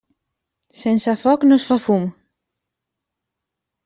Sense 0.77 1.13
foc 1.23 1.45
no 1.49 1.59
es 1.61 1.65
fa 1.71 1.77
fum. 1.83 2.07